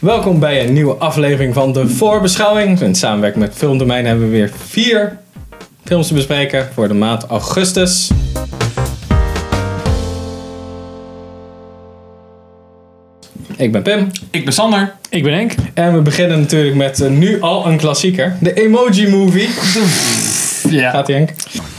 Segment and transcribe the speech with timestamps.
[0.00, 2.80] Welkom bij een nieuwe aflevering van de Voorbeschouwing.
[2.80, 5.18] In samenwerking met Filmdomein hebben we weer vier
[5.84, 8.10] films te bespreken voor de maand augustus.
[13.56, 14.94] Ik ben Pim Ik ben Sander.
[15.08, 15.52] Ik ben Henk.
[15.74, 19.48] en we beginnen natuurlijk met eh, nu al een klassieker, de Emoji Movie.
[20.70, 20.90] Ja.
[20.90, 21.30] Gaat ie Henk?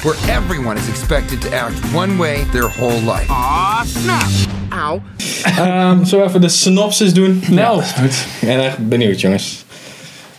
[0.02, 4.61] where everyone is expected to act one way their whole life.
[5.44, 7.44] Ehm, zullen we even de synopsis doen?
[7.50, 8.26] Nou, Goed.
[8.42, 9.66] Ik ben echt benieuwd, jongens.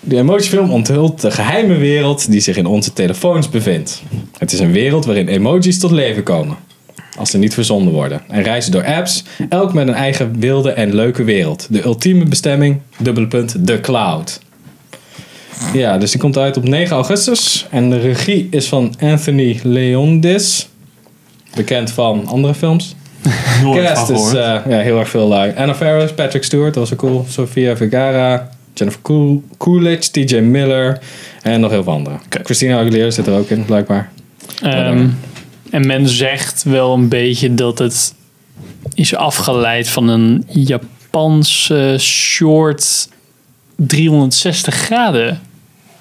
[0.01, 4.03] De emotiefilm onthult de geheime wereld die zich in onze telefoons bevindt.
[4.39, 6.57] Het is een wereld waarin emojis tot leven komen.
[7.19, 8.21] Als ze niet verzonden worden.
[8.29, 11.67] En reizen door apps, elk met een eigen wilde en leuke wereld.
[11.71, 14.41] De ultieme bestemming, dubbele punt, de cloud.
[15.73, 17.67] Ja, dus die komt uit op 9 augustus.
[17.71, 20.69] En de regie is van Anthony Leondis.
[21.55, 22.95] Bekend van andere films.
[23.63, 25.53] Nooit Cast is eh, ja, heel erg veel lui.
[25.57, 27.27] Anna Faris, Patrick Stewart, dat was ook cool.
[27.29, 30.99] Sofia Vergara, Jennifer Cool- Coolidge, TJ Miller
[31.43, 32.21] en nog heel veel anderen.
[32.43, 34.11] Christina Aguilera zit er ook in, blijkbaar.
[34.63, 35.07] ehm,
[35.71, 38.15] en men zegt wel een beetje dat het
[38.95, 43.09] is afgeleid van een Japanse short
[43.77, 45.41] 360 graden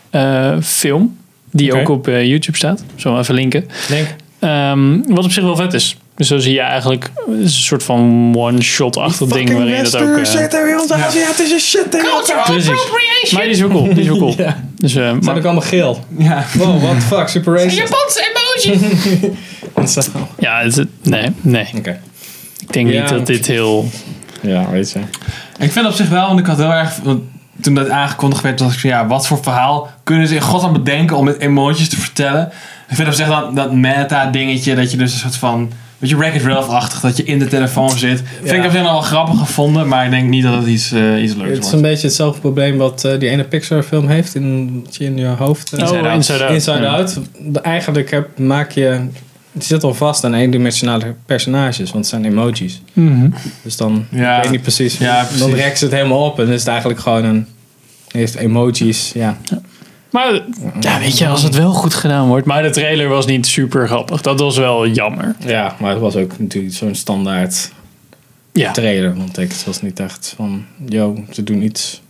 [0.10, 1.18] eh, film.
[1.52, 2.84] Die ook op eh, YouTube staat.
[2.96, 3.66] Zo even linken.
[3.88, 4.08] Denk.
[4.40, 5.98] Ehm, wat op zich wel vet is.
[6.22, 10.18] Dus zo zie je eigenlijk het een soort van one-shot-achtig ding waarin je dat ook...
[10.18, 11.90] eh, er weer onze Aziatische shit
[12.44, 13.32] precies.
[13.32, 13.84] Maar die is wel cool.
[13.94, 14.34] Die is wel cool.
[14.46, 14.64] Ja.
[14.76, 16.06] Dus, eh, Zijn maar, ook allemaal geel.
[16.18, 16.46] Ja.
[16.54, 17.78] Wow, what the fuck, super racist.
[17.78, 18.34] Japanse
[18.64, 18.80] emoji!
[19.88, 20.02] Zo.
[20.40, 21.68] Ja, het, nee, nee.
[21.76, 22.00] Oké.
[22.60, 23.00] Ik denk Ja.
[23.02, 23.90] niet dat dit heel...
[24.42, 25.00] Ja, weet je.
[25.60, 26.98] Ik vind op zich wel, want ik had heel erg...
[27.04, 27.22] want
[27.62, 30.74] Toen dat aangekondigd werd, dacht ik van ja, wat voor verhaal kunnen ze in godsnaam
[30.74, 32.52] bedenken om met emoties te vertellen?
[32.90, 35.72] Ik vind op zich dat, dat meta dingetje, dat je dus een soort van...
[36.02, 38.24] Weet je, Wreck-It Ralph-achtig, dat je in de telefoon zit.
[38.44, 40.92] Vind ik op zich nog wel grappig gevonden, maar ik denk niet dat het iets,
[40.92, 41.72] eh, iets leuks Het is wordt.
[41.72, 45.74] een beetje hetzelfde probleem wat eh, die ene Pixar film heeft in, in je hoofd.
[45.74, 46.16] eh, Oh, Out.
[46.16, 46.54] Inside Out.
[46.54, 46.88] Inside Ja.
[46.96, 47.20] Out.
[47.40, 49.00] De- Eigenlijk heb, maak je.
[49.54, 52.82] Het zit al vast aan eendimensionale personages, want het zijn emojis.
[53.64, 54.06] Dus dan.
[54.12, 54.36] Ja.
[54.38, 54.98] Ik weet niet precies.
[54.98, 57.48] Ja, Dan rekt ze het helemaal op en dan is het eigenlijk gewoon een.
[58.12, 59.38] Heeft emojis, ja.
[60.12, 60.42] Maar
[60.80, 62.46] ja, weet je, als het wel goed gedaan wordt.
[62.46, 64.22] Maar de trailer was niet super grappig.
[64.22, 65.36] Dat was wel jammer.
[65.46, 67.72] Ja, maar het was ook natuurlijk zo'n standaard
[68.52, 69.16] Ja, trailer.
[69.18, 72.02] Want ik, het was niet echt van, yo, ze doen iets.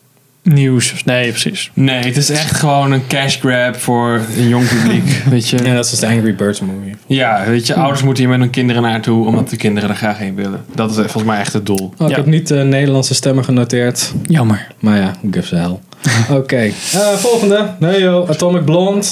[0.43, 1.03] nieuws.
[1.05, 1.71] Nee, precies.
[1.73, 5.21] Nee, het is echt gewoon een cash grab voor een jong publiek.
[5.29, 5.63] weet je?
[5.63, 6.95] Ja, dat is de Angry Birds movie.
[7.05, 10.17] Ja, weet je, ouders moeten hier met hun kinderen naartoe omdat de kinderen er graag
[10.17, 10.65] heen willen.
[10.75, 11.93] Dat is volgens mij echt het doel.
[11.97, 12.15] Oh, ik Ja.
[12.15, 14.13] heb niet de Nederlandse stemmen genoteerd.
[14.27, 14.67] Jammer.
[14.79, 15.77] Maar ja, gives a hell.
[16.39, 17.75] Oké, eh, volgende.
[17.79, 19.07] Nee yo, Atomic Blonde.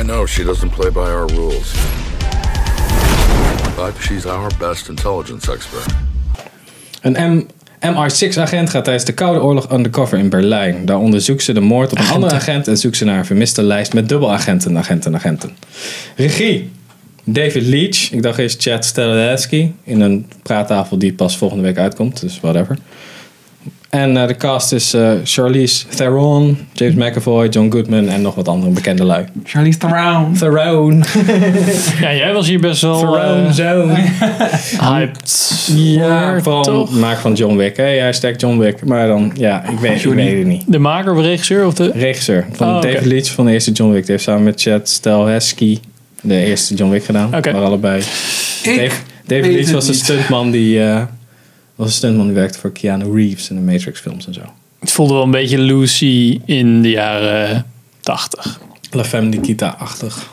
[0.00, 1.72] I know she doesn't play by our rules.
[3.76, 5.86] But she's our best intelligence expert.
[7.00, 7.46] Een M
[7.80, 10.84] MI6-agent gaat tijdens de Koude Oorlog undercover in Berlijn.
[10.84, 13.62] Daar onderzoekt ze de moord op een andere agent en zoekt ze naar een vermiste
[13.62, 15.56] lijst met dubbelagenten, agenten, agenten.
[16.16, 16.70] Regie.
[17.24, 18.10] David Leach.
[18.10, 19.74] Ik dacht eerst Chad Stahelski.
[19.84, 22.20] In een praattafel die pas volgende week uitkomt.
[22.20, 22.78] Dus whatever.
[23.90, 28.48] En eh, de cast is eh, Charlize Theron, James McAvoy, John Goodman en nog wat
[28.48, 29.24] andere bekende lui.
[29.44, 30.32] Charlize Theron.
[30.32, 31.04] Theron.
[32.00, 33.94] Ja, jij was hier best wel Theron eh, Zone.
[34.80, 35.50] hyped.
[35.74, 36.98] Ja, voor, vooral toch?
[36.98, 37.76] maak van John Wick.
[37.76, 37.84] Hè?
[37.84, 38.84] Hij sterk John Wick.
[38.84, 40.62] Maar dan, ja, ik weet, ik weet het niet.
[40.66, 41.90] De maker of regisseur of de...
[41.94, 42.82] Regisseur van Oh.
[42.82, 44.02] David Leach van de eerste John Wick.
[44.02, 45.80] Die heeft samen met Chad Stahelski
[46.20, 47.34] de eerste John Wick gedaan.
[47.34, 47.52] Oké.
[47.52, 48.02] Maar allebei.
[48.64, 48.90] Dave,
[49.26, 50.00] David het was een niet.
[50.00, 50.80] stuntman die...
[51.78, 54.40] was een stuntman die werkte voor Keanu Reeves in de Matrix films en zo.
[54.80, 57.66] Het voelde wel een beetje Lucy in de jaren
[58.00, 58.60] 80.
[58.90, 60.30] La Femme Nikita-achtig.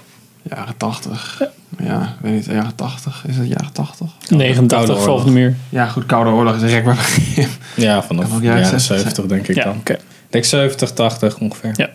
[0.50, 1.41] Jaren 80.
[1.84, 3.23] Ja, ik weet niet, jaren 80.
[3.28, 4.07] Is het jaren 80?
[4.29, 5.23] 89 Koude valt Oorlog.
[5.25, 5.55] de muur.
[5.69, 7.47] Ja, goed, Koude Oorlog is een rek waar begin.
[7.75, 9.75] Ja, vanaf de jaren jaren 60 70 denk ik Ja, dan.
[9.78, 9.94] oké.
[9.94, 11.73] Ik denk 70, 80 ongeveer.
[11.75, 11.89] Ja.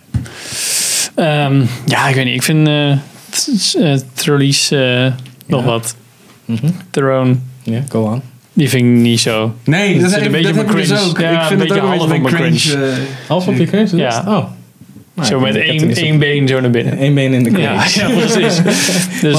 [1.15, 2.35] Ehm, ja, ik weet niet.
[2.35, 2.91] Ik vind eh
[3.93, 5.13] eh, Trollies eh,
[5.47, 5.67] nog Ja.
[5.67, 5.95] wat.
[6.45, 6.67] Mhm.
[6.91, 8.23] Throne, Ja, go on.
[8.61, 9.55] Die vind ik niet zo.
[9.65, 11.09] Nee, Dat is een beetje dat ik dus cringe.
[11.09, 11.19] ook.
[11.21, 12.59] Ja, ik een vind het beetje ook een half beetje mijn cringe.
[12.59, 12.85] cringe.
[12.91, 12.99] eh,
[13.29, 13.97] Half op je cringe?
[13.97, 14.19] Ja.
[14.27, 14.45] Oh.
[15.15, 17.03] Nou, zo met één, één been zo naar binnen.
[17.05, 17.69] Eén been in de cringe.
[17.69, 18.61] Ja, ja precies.
[19.21, 19.39] Dus.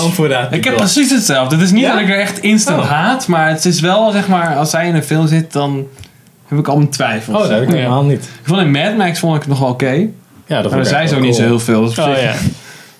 [0.52, 1.56] Ik heb precies hetzelfde.
[1.56, 1.92] Het is niet Ja?
[1.94, 2.90] dat ik er echt instant Oh.
[2.90, 5.88] haat, maar het is wel, zeg maar, als zij in een film zit, dan
[6.48, 7.36] heb ik al mijn twijfels.
[7.38, 7.76] Oh, dat heb ik Ja.
[7.76, 8.24] helemaal niet.
[8.24, 9.86] Ik vond in Mad Max vond ik het nog wel oké.
[9.92, 10.08] Ja,
[10.48, 11.82] dat Maar vond ik zij zo wel niet zo heel veel.
[11.86, 12.34] Dus oh ja.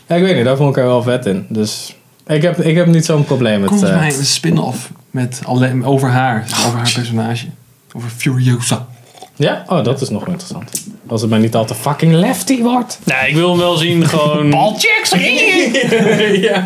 [0.08, 1.46] Ja, ik weet niet, daar vond ik er wel vet in.
[1.50, 1.96] Dus
[2.28, 3.70] ik heb, ik heb niet zo'n probleem met...
[3.70, 6.46] Volgens eh, mij een spin-off met alleen, over haar.
[6.66, 7.46] over haar personage.
[7.94, 8.88] Over Furiosa.
[9.36, 9.64] Ja?
[9.68, 10.72] Oh, dat is nog wel interessant.
[11.08, 13.00] Als het maar niet al te fucking lefty wordt.
[13.04, 14.50] Nou, ik wil hem wel zien gewoon...
[14.78, 15.20] Jackson!
[16.50, 16.64] ja.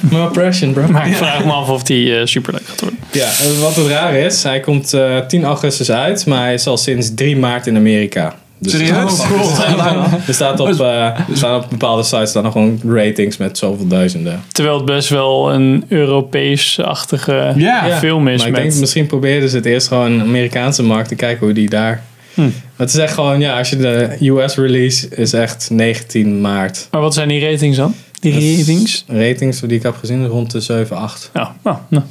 [0.00, 0.88] No oppression, bro.
[0.88, 2.98] Maar ik vraag me af of die eh super leuk gaat worden.
[3.12, 3.30] Ja,
[3.60, 7.14] wat het raar is, hij komt eh, 10 augustus uit, maar hij is al sinds
[7.14, 8.34] 3 maart in Amerika.
[8.64, 9.20] Dus Serieus?
[10.26, 13.86] Er staat- op, eh, er staan op bepaalde sites staan nog gewoon ratings met zoveel
[13.86, 14.42] duizenden.
[14.52, 17.52] Terwijl het best wel een Europees-achtige
[17.98, 18.38] film is.
[18.38, 21.44] maar ik met, denk, misschien probeerden ze het eerst gewoon de Amerikaanse markt te kijken
[21.44, 22.02] hoe die daar...
[22.34, 22.40] Hm.
[22.40, 22.50] Maar
[22.86, 26.88] het is echt gewoon, ja, als je de US release is echt 19 maart.
[26.90, 27.94] Maar wat zijn die ratings dan?
[28.20, 29.04] Die ratings?
[29.08, 31.30] Ratings die ik heb gezien rond de 7, 8.
[31.34, 32.04] Ja, nou, nou.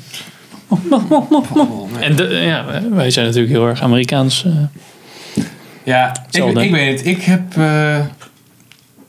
[2.00, 4.46] En de, ja, wij zijn natuurlijk heel erg Amerikaans.
[4.46, 4.52] eh.
[5.84, 7.08] Ja, ik, ik weet het.
[7.08, 7.58] Ik heb...
[7.58, 8.00] eh,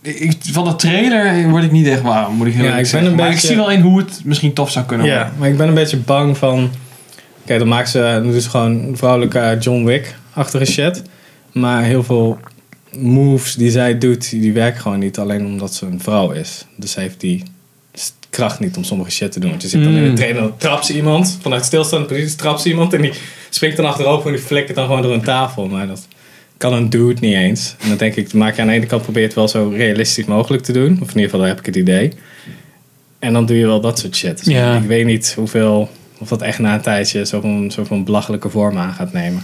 [0.02, 2.92] ik, van de trailer word ik niet echt warm, moet ik heel Ja, eerlijk ik
[2.92, 3.10] ben zeggen.
[3.10, 5.34] een Maar beetje- ik zie wel in hoe het misschien tof zou kunnen Ja, worden.
[5.38, 6.70] maar ik ben een beetje bang van...
[7.42, 11.02] Oké, dan maken ze ze gewoon vrouwelijke John Wick-achtige shit.
[11.52, 12.38] Maar heel veel
[12.98, 15.18] moves die zij doet, die werken gewoon niet.
[15.18, 16.66] Alleen omdat ze een vrouw is.
[16.76, 17.42] Dus ze heeft die
[18.30, 19.50] kracht niet om sommige shit te doen.
[19.50, 20.14] Want je zit dan in de Mm.
[20.14, 21.38] trainer, dan trapt ze iemand.
[21.42, 22.92] Vanuit stilstaande positie trapt ze iemand.
[22.94, 23.12] En die
[23.50, 25.66] springt dan achterover en die flikkert dan gewoon door een tafel.
[25.68, 26.06] Maar dat
[26.56, 27.74] kan een dude niet eens.
[27.80, 30.24] En dan denk ik, maak je aan de ene kant probeer het wel zo realistisch
[30.24, 30.92] mogelijk te doen.
[30.92, 32.12] Of in ieder geval, daar heb ik het idee.
[33.18, 34.44] En dan doe je wel dat soort shit.
[34.44, 34.76] Dus Ja.
[34.76, 38.78] Ik weet niet hoeveel, of dat echt na een tijdje zo'n zo van belachelijke vorm
[38.78, 39.42] aan gaat nemen.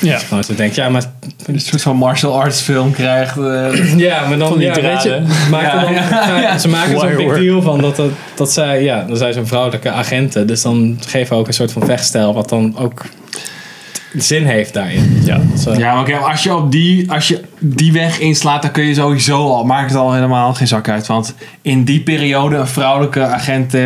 [0.00, 0.18] ja.
[0.18, 1.04] Gewoon zo denk ja, maar,
[1.46, 3.36] Een soort van martial arts film krijgt.
[3.38, 6.68] eh, ja, maar dan Van die ja, weet je, er Ja, dan, ja, ja, Ze
[6.68, 9.90] maken zo'n big deal van dat, dat, dat zij, ja, dan zijn ze een vrouwelijke
[9.90, 10.46] agenten.
[10.46, 13.04] Dus dan geven we ook een soort van vechtstijl wat dan ook
[14.16, 15.20] zin heeft daarin.
[15.24, 15.40] Ja.
[15.58, 15.72] Zo.
[15.74, 18.94] Ja, maar oké, als je op die, als je die weg inslaat, dan kun je
[18.94, 21.06] sowieso al, maakt het al helemaal geen zak uit.
[21.06, 23.74] Want in die periode een vrouwelijke agent.
[23.74, 23.82] eh,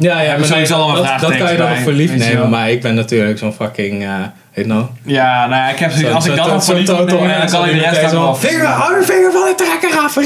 [0.00, 2.50] Ja, ja, maar sowieso al een dat, dat kan je dan nog je nemen.
[2.50, 4.08] Maar ik ben natuurlijk zo'n fucking, eh
[4.54, 4.84] weet je nou?
[5.04, 7.68] ja, nou ja, ik heb zoiets- als ik dat dan moet total nemen, dan kan
[7.68, 8.34] ik de rest die ook wel.
[8.34, 10.16] Vinger, hou vinger van de trekker af!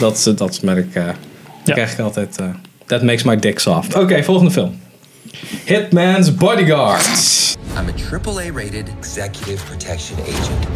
[0.00, 1.02] Dat, dat merk, eh
[1.64, 1.74] Ja.
[1.74, 2.36] krijg ik altijd.
[2.38, 2.46] eh
[2.86, 3.94] that makes my dick soft.
[3.94, 4.80] Oké, volgende film.
[5.64, 7.49] Hitman's Bodyguard.
[7.78, 10.66] I'm a AAA-rated executive protection agent.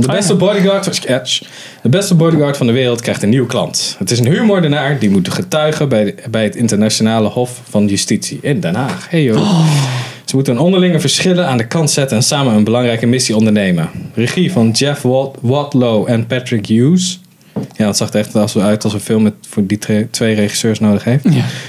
[0.00, 1.42] De beste bodyguard sketch.
[1.82, 3.96] De beste bodyguard van de wereld krijgt een nieuwe klant.
[3.98, 8.60] Het is een huurmoordenaar die moet getuigen bij, bij het internationale hof van justitie in
[8.60, 9.06] Den Haag.
[9.10, 9.66] Hey joh.
[10.24, 13.90] Ze moeten hun onderlinge verschillen aan de kant zetten en samen een belangrijke missie ondernemen.
[14.14, 17.20] Regie van Jeff Wat- Wadlow en Patrick Hughes.
[17.78, 19.78] Ja, het zag er echt als, uit als een film met voor die
[20.10, 21.24] twee regisseurs nodig heeft.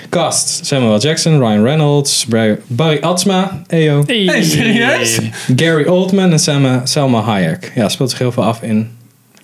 [0.10, 2.26] Cast: Samuel Jackson, Ryan Reynolds,
[2.68, 5.20] Barry Atsma, Eyo, Hey, serieus?
[5.56, 7.72] Gary Oldman en Selma, Selma Hayek.
[7.76, 8.90] Ja, speelt zich heel veel af in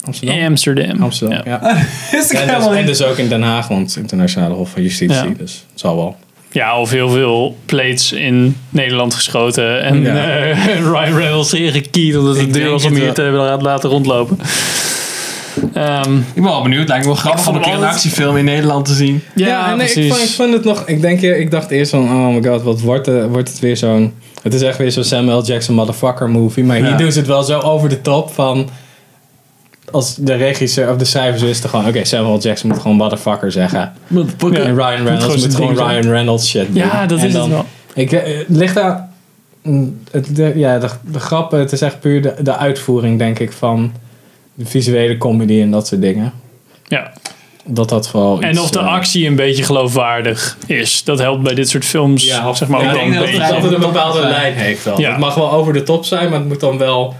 [0.04, 0.44] Amsterdam.
[0.46, 1.02] Amsterdam.
[1.02, 1.58] Amsterdam, Ja.
[1.62, 1.76] ja.
[2.18, 5.16] Is En, dus, en dus ook in Den Haag, want internationale hof van justitie.
[5.16, 5.34] Ja.
[5.38, 6.16] Dus het zal wel.
[6.50, 9.82] Ja, of heel veel plates in Nederland geschoten.
[9.82, 10.36] En Ja.
[10.36, 14.38] eh, Ryan Reynolds ingekiet omdat het duur was om het hier te hebben laten rondlopen.
[15.72, 16.88] Ehm, Ik ben wel benieuwd.
[16.88, 19.22] Lijkt me wel grappig om een keer een actiefilm in Nederland te zien.
[19.34, 20.10] ja, en nee, ik, precies.
[20.16, 20.82] vond, ik vond het nog.
[20.86, 23.76] Ik denk, ik dacht eerst van, oh my god, wat wordt, het- wordt het weer
[23.76, 24.14] zo'n.
[24.42, 26.64] Het is echt weer zo'n Samuel Jackson motherfucker movie.
[26.64, 26.86] Maar Ja.
[26.86, 28.68] hier doen ze het wel zo over de top van.
[29.90, 33.92] Als de regisseur of de schrijvers wisten gewoon, oké, Samuel Jackson moet gewoon motherfucker zeggen.
[34.08, 34.20] Ja.
[34.40, 36.74] En Ryan Reynolds moet gewoon Ryan Reynolds shit doen.
[36.76, 37.64] Ja, dat En is dan- het wel.
[37.94, 39.08] Ik, eh, het ligt daar.
[40.10, 43.52] Het, de, ja, de, de grappen, het is echt puur de, de uitvoering, denk ik,
[43.52, 43.92] van
[44.58, 46.32] visuele comedy en dat soort dingen.
[46.88, 47.12] Ja.
[47.66, 48.40] Dat dat vooral.
[48.40, 51.04] En iets, of de eh, actie een beetje geloofwaardig is.
[51.04, 52.24] Dat helpt bij dit soort films.
[52.24, 53.54] Ja, of, zeg maar ja, ook ik wel denk een dat, het- beetje.
[53.54, 54.28] dat het een bepaalde Ja.
[54.28, 55.00] lijn heeft wel.
[55.00, 55.10] Ja.
[55.10, 57.14] Het mag wel over de top zijn, maar het moet dan wel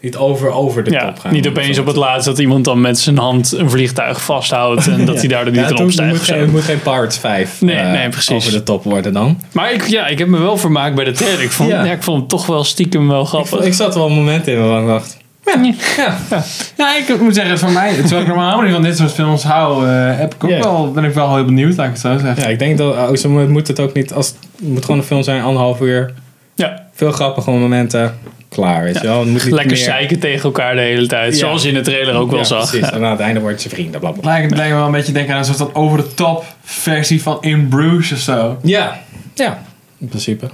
[0.00, 1.32] niet over, over de Ja, top gaan.
[1.32, 5.04] niet opeens op het laatst dat iemand dan met zijn hand een vliegtuig vasthoudt en
[5.10, 7.76] dat hij daardoor niet ja, kan het, moet, geen, het moet geen Pirates 5 Nee,
[7.76, 8.30] eh, nee, precies.
[8.36, 9.40] over de top worden dan.
[9.52, 11.42] Maar ik, ja, ik heb me wel vermaakt bij de trailer.
[11.42, 11.84] Ik vond, Ja.
[11.84, 11.92] ja.
[11.92, 13.48] ik vond hem toch wel stiekem wel Ik, grappig.
[13.50, 15.16] vond- ik zat er wel een moment in waar ik dacht...
[15.44, 16.42] Ja, ja.
[16.76, 19.88] Ja, ik moet zeggen, voor mij, terwijl ik normaal niet van dit soort films hou,
[19.88, 22.42] eh, heb ik ook wel, ben ik wel heel benieuwd, laat ik het zo zeggen.
[22.42, 24.12] ja, ik denk dat oh, ze moet het ook niet...
[24.12, 26.12] Als, het moet gewoon een film zijn, anderhalf uur.
[26.54, 28.14] ja, Veel grappige momenten.
[28.48, 29.18] Klaar, weet je wel.
[29.20, 29.82] Het moet niet lekker meer...
[29.84, 31.32] zeiken tegen elkaar de hele tijd.
[31.32, 31.38] Ja.
[31.38, 32.70] Zoals je in de trailer ook wel Ja, zag.
[32.70, 32.90] precies.
[32.90, 34.20] En aan het einde worden ze vrienden, bla bla.
[34.20, 34.30] bla.
[34.30, 37.38] Lijkt het lijkt me wel een beetje denken aan een soort van over-the-top versie van
[37.40, 38.58] In Bruges of zo.
[38.62, 39.00] Ja,
[39.34, 39.62] ja.
[39.98, 40.46] In principe.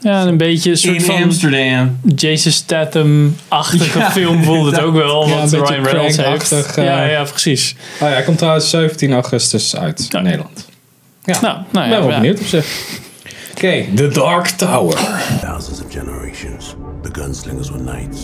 [0.00, 1.98] Ja, en een beetje een soort In van Amsterdam.
[2.16, 5.28] Jason Statham-achtige Ja, film voelde het ook wel.
[5.28, 6.28] Ja, wat beetje Ryan Reynolds heeft.
[6.48, 6.84] Crank-achtig, eh.
[6.84, 7.74] Ja, ja, precies.
[7.94, 10.18] Oh ja, hij komt trouwens 17 augustus uit Ja.
[10.18, 10.68] in Nederland.
[11.24, 12.20] Ja, Nou, nou ik ja, ben wel ja.
[12.20, 12.66] benieuwd op zich.
[13.54, 14.98] Oké, The Dark Tower.
[15.40, 18.18] Thousands of generations, the gunslingers were knights.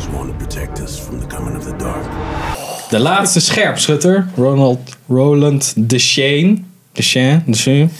[0.00, 2.04] Sworn to protect us from the coming of the dark.
[2.90, 6.66] De laatste scherpschutter, Ronald Roland Deschain.
[6.96, 7.90] Deschain, Deschain.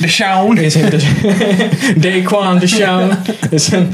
[0.00, 0.58] De Shaun.
[0.58, 1.00] Is in de
[1.96, 3.10] Daquan Deschain.
[3.50, 3.88] Is een,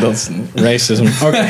[0.00, 1.06] dat is een racism.
[1.22, 1.46] Oké.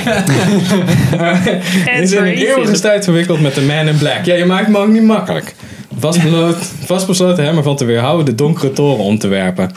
[2.01, 4.25] is in een eeuwige strijd verwikkeld met de Man in Black.
[4.25, 5.55] Ja, je maakt me ook niet makkelijk.
[5.99, 9.71] Vastbesloten, vastbesloten hem ervan te weerhouden de donkere toren om te werpen.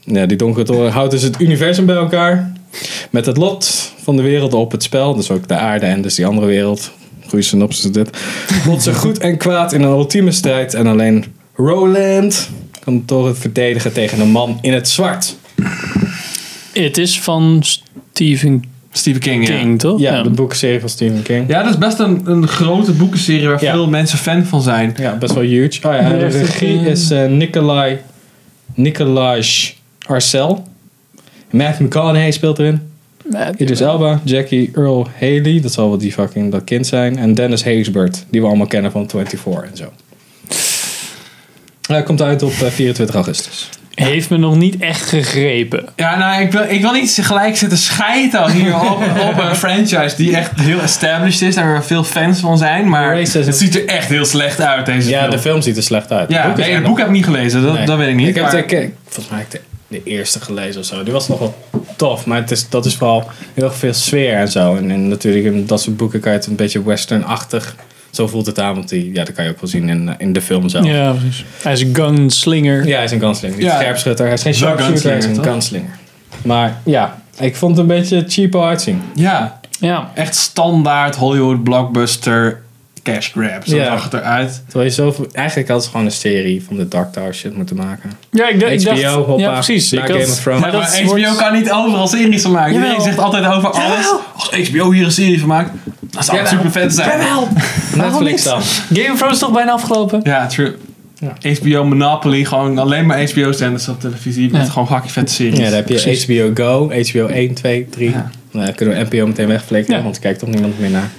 [0.00, 2.52] Ja, die donkere toren houdt dus het universum bij elkaar.
[3.10, 5.14] Met het lot van de wereld op het spel.
[5.14, 6.90] Dus ook de aarde en dus die andere wereld.
[7.28, 8.10] Goeie synopsis dit.
[8.66, 10.74] Botsen goed en kwaad in een ultieme strijd.
[10.74, 11.24] En alleen
[11.62, 12.50] Roland
[12.84, 15.36] kan toren verdedigen tegen een man in het zwart.
[16.72, 17.62] Het is van
[18.12, 19.76] Stephen Stephen King, ja.
[19.76, 20.00] Toch?
[20.00, 21.48] Ja, de boekenserie van Stephen King.
[21.48, 23.72] Ja, dat is best een, een grote boekenserie waar Ja.
[23.72, 24.94] veel mensen fan van zijn.
[24.96, 25.88] Ja, best wel huge.
[25.88, 27.98] Oh ja, de regie dat, is eh Nikolai,
[28.74, 29.46] Nikolaj
[30.06, 30.64] Arcel.
[31.50, 32.80] Matthew McConaughey speelt erin.
[33.56, 37.18] Idris Elba, Jackie Earl Haley, dat zal wel die fucking dat kind zijn.
[37.18, 39.92] En Dennis Haysbert, die we allemaal kennen van 24 en zo.
[41.88, 43.68] Hij komt uit op eh, 24 augustus.
[43.94, 45.84] Heeft me nog niet echt gegrepen.
[45.96, 50.16] Ja, nou, ik wil, ik wil niet gelijk zitten schijten hier op, op een franchise
[50.16, 51.54] die echt heel established is.
[51.54, 52.88] Daar waar veel fans van zijn.
[52.88, 53.46] Maar Racism.
[53.46, 55.30] het ziet er echt heel slecht uit, deze Ja, film.
[55.30, 56.30] de film ziet er slecht uit.
[56.30, 57.62] Ja, boek is nee, er het nog- boek heb ik niet gelezen.
[57.62, 57.86] Dat, Nee.
[57.86, 58.28] dat weet ik niet.
[58.28, 61.02] Ik heb de, ik- volgens mij heb ik de, de eerste gelezen of zo.
[61.02, 61.54] Die was nog wel
[61.96, 64.76] tof, maar het is, dat is vooral heel veel sfeer en zo.
[64.76, 67.74] En, en natuurlijk in dat soort boeken kan je het een beetje western-achtig.
[68.10, 70.14] Zo voelt het aan, want die, ja, dat kan je ook wel zien in, eh,
[70.18, 70.86] in de film zelf.
[70.86, 71.44] Ja, precies.
[71.62, 72.86] Hij is een gunslinger.
[72.86, 73.60] Ja, hij is een gunslinger.
[73.60, 73.76] Ja.
[73.80, 74.24] scherpschutter.
[74.24, 75.90] Hij is geen sharpshooter, hij is een gunslinger.
[76.44, 79.02] Maar ja, ik vond het een beetje cheapo uitzien.
[79.14, 80.10] Ja, Ja.
[80.14, 82.60] echt standaard Hollywood blockbuster
[83.14, 83.66] cash grab.
[83.66, 83.84] Zo Ja.
[83.84, 84.62] zag het eruit.
[84.66, 85.26] Terwijl je zoveel...
[85.32, 88.10] Eigenlijk had ze gewoon een serie van de Dark Tower shit moeten maken.
[88.30, 89.90] Ja, ik, HBO, hoppa, ja, precies.
[89.90, 90.60] na Ik had- Game of Thrones.
[90.60, 92.72] Maar HBO wordt- kan niet overal series van maken.
[92.72, 92.88] Jawel.
[92.88, 94.12] Iedereen zegt altijd over alles.
[94.34, 95.70] Als HBO hier een serie van maakt,
[96.10, 96.64] dan zou het Jawel.
[96.64, 97.20] super vet zijn.
[97.94, 98.60] Netflix dan.
[98.92, 100.20] Game of Thrones is toch bijna afgelopen?
[100.22, 100.74] Ja, true.
[101.60, 104.50] HBO Monopoly, gewoon alleen maar HBO-zenders op televisie.
[104.50, 104.72] Met Ja.
[104.72, 105.58] gewoon hakje vette series.
[105.58, 106.24] Ja, dan heb je Precies.
[106.24, 108.10] HBO Go, HBO 1, 2, 3.
[108.10, 108.30] Ja.
[108.52, 110.02] Nou, dan kunnen we NPO meteen wegflikken, Ja.
[110.02, 111.10] want er kijkt toch niemand meer naar.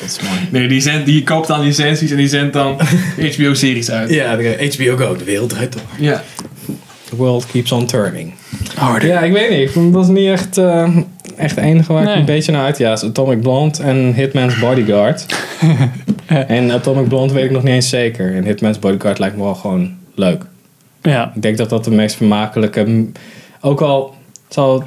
[0.00, 0.38] Dat is mooi.
[0.50, 2.76] Nee, die, zendt, die koopt dan licenties en die zendt dan
[3.32, 4.10] HBO-series uit.
[4.10, 5.82] Ja, de- HBO Go, de wereld draait door.
[5.98, 6.22] Ja.
[7.08, 8.32] The world keeps on turning.
[9.00, 9.92] Ja, ik weet niet.
[9.92, 10.96] Dat is niet echt, eh,
[11.36, 12.78] echt het enige waar ik een beetje naar uit.
[12.78, 15.26] Ja, is Atomic Blonde en Hitman's Bodyguard.
[16.46, 18.34] en Atomic Blonde weet ik nog niet eens zeker.
[18.34, 20.42] En Hitman's Bodyguard lijkt me wel gewoon leuk.
[21.02, 21.32] Ja.
[21.34, 23.06] Ik denk dat dat de meest vermakelijke...
[23.60, 24.14] Ook al
[24.48, 24.84] zal...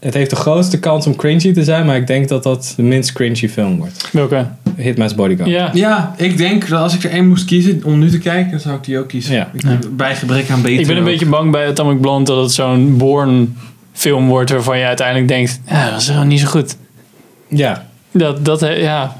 [0.00, 2.82] Het heeft de grootste kans om cringy te zijn, maar ik denk dat dat de
[2.82, 4.08] minst cringy film wordt.
[4.12, 4.46] Welke?
[4.76, 5.50] Hitman's Bodyguard.
[5.50, 5.70] Ja.
[5.74, 8.60] ja, ik denk dat als ik er één moest kiezen om nu te kijken, dan
[8.60, 9.34] zou ik die ook kiezen.
[9.34, 9.50] Ja.
[9.54, 10.80] Ik- Bij gebrek aan beter.
[10.80, 11.08] Ik ben een ook.
[11.08, 13.56] beetje bang bij Atomic Blonde dat het zo'n Born
[13.92, 16.76] film wordt waarvan je uiteindelijk denkt, ja, dat is gewoon niet zo goed.
[17.48, 17.86] Ja.
[18.10, 19.16] Dat, dat, ja,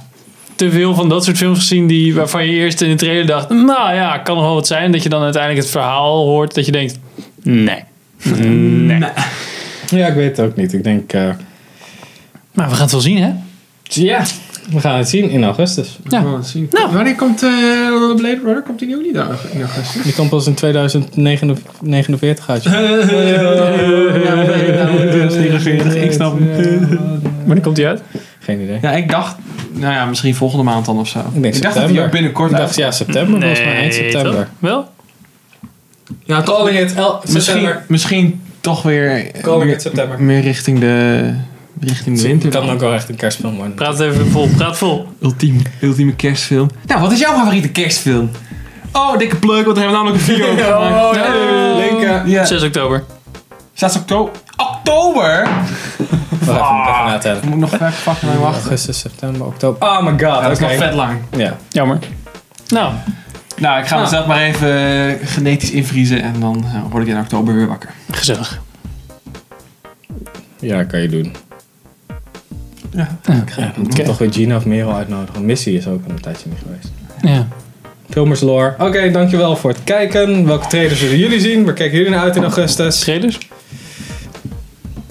[0.54, 3.48] te veel van dat soort films gezien die, waarvan je eerst in de trailer dacht,
[3.48, 4.92] nou ja, kan nog wel wat zijn.
[4.92, 6.98] Dat je dan uiteindelijk het verhaal hoort dat je denkt,
[7.42, 7.82] nee.
[8.42, 9.02] Nee.
[9.90, 10.72] Ja, ik weet het ook niet.
[10.72, 11.12] Ik denk...
[11.12, 11.28] eh,
[12.52, 13.32] Maar we gaan het wel zien, hè?
[13.82, 14.22] ja,
[14.70, 15.98] we gaan het zien in augustus.
[16.08, 16.22] Ja.
[16.22, 16.70] Oh, zien.
[16.92, 17.50] Wanneer komt eh
[18.16, 18.62] Blade Runner?
[18.62, 20.02] Komt die nu niet uit in augustus?
[20.02, 22.62] Die komt pas in 2049 uit.
[22.62, 22.70] ja,
[26.02, 26.38] ik snap
[27.44, 28.02] Wanneer komt die uit?
[28.38, 28.78] Geen idee.
[28.82, 29.36] Ja, ik dacht,
[29.72, 31.18] nou ja, misschien volgende maand dan of zo.
[31.34, 33.40] Ik denk dacht dat die ook binnenkort Ik dacht ja, september.
[33.40, 34.48] volgens mij eind september.
[34.58, 34.88] Wel?
[36.24, 37.84] Ja, toch misschien, september.
[37.88, 39.30] misschien toch weer
[39.76, 40.22] september.
[40.22, 41.34] meer richting de,
[41.80, 42.48] richting de winter.
[42.50, 43.74] Het kan ook wel echt een kerstfilm worden.
[43.74, 45.06] Praat even vol, praat vol.
[45.22, 46.70] Ultieme, ultieme kerstfilm.
[46.86, 48.30] Nou, wat is jouw favoriete kerstfilm?
[48.92, 51.16] Oh, dikke pluk, want daar hebben we namelijk een video over gemaakt.
[51.16, 52.28] Oh, nee, linken.
[52.28, 52.44] Ja.
[52.44, 53.04] 6 oktober.
[53.74, 54.32] 6 oktober.
[54.56, 55.48] Oktober?
[56.38, 57.42] Wacht even, even natellen.
[57.44, 58.60] Moet ik nog even fucking lang wachten.
[58.62, 59.88] Augustus, september, oktober.
[59.88, 60.20] Oh my god.
[60.20, 61.18] Ja, dat is nog vet lang.
[61.36, 61.56] Ja.
[61.68, 61.98] Jammer.
[62.68, 62.92] Nou,
[63.60, 67.18] Nou, ik ga mezelf maar even eh, genetisch invriezen en dan eh, word ik in
[67.20, 67.90] oktober weer wakker.
[68.10, 68.60] gezellig.
[70.60, 71.34] ja, kan je doen.
[72.90, 73.18] Ja.
[73.22, 75.44] Ja, dan moet ik toch weer Gina of Merel uitnodigen.
[75.46, 76.88] Missy is ook een tijdje niet geweest.
[77.22, 77.48] Ja.
[78.10, 78.74] Filmers lore.
[78.78, 80.46] Oké, dankjewel voor het kijken.
[80.46, 81.64] Welke trailers willen jullie zien?
[81.64, 82.98] Waar kijken jullie naar uit in augustus?
[83.00, 83.38] Trailers?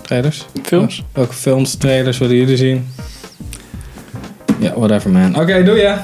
[0.01, 0.45] Trailers?
[0.63, 1.03] Films?
[1.11, 2.87] Welke films, trailers willen jullie zien?
[4.59, 5.39] Ja, whatever man.
[5.39, 5.95] Oké, doe je.